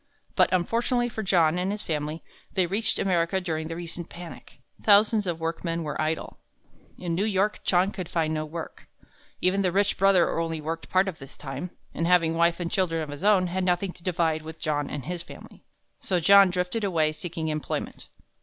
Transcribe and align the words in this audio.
But 0.35 0.51
unfortunately 0.51 1.09
for 1.09 1.21
John 1.21 1.59
and 1.59 1.69
his 1.69 1.83
family, 1.83 2.23
they 2.53 2.65
reached 2.65 2.97
America 2.97 3.39
during 3.39 3.67
the 3.67 3.75
recent 3.75 4.09
panic. 4.09 4.57
Thousands 4.83 5.27
of 5.27 5.39
workmen 5.39 5.83
were 5.83 6.01
idle. 6.01 6.39
In 6.97 7.13
New 7.13 7.23
York, 7.23 7.59
John 7.63 7.91
could 7.91 8.09
find 8.09 8.33
no 8.33 8.43
work. 8.43 8.87
Even 9.41 9.61
the 9.61 9.71
rich 9.71 9.99
brother 9.99 10.39
only 10.39 10.59
worked 10.59 10.89
part 10.89 11.07
of 11.07 11.19
the 11.19 11.27
time, 11.27 11.69
and 11.93 12.07
having 12.07 12.33
wife 12.33 12.59
and 12.59 12.71
children 12.71 13.03
of 13.03 13.09
his 13.09 13.23
own, 13.23 13.45
had 13.45 13.63
nothing 13.63 13.91
to 13.93 14.01
divide 14.01 14.41
with 14.41 14.57
John 14.57 14.89
and 14.89 15.05
his 15.05 15.21
family. 15.21 15.61
So 15.99 16.19
John 16.19 16.49
drifted 16.49 16.83
away 16.83 17.11
seeking 17.11 17.49
employment. 17.49 18.07